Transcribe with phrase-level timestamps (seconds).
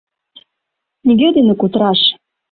[1.05, 2.01] Нигӧ дене кутыраш.